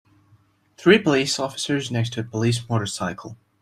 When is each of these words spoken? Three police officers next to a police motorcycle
Three 0.77 0.97
police 0.97 1.37
officers 1.39 1.91
next 1.91 2.13
to 2.13 2.21
a 2.21 2.23
police 2.23 2.67
motorcycle 2.67 3.37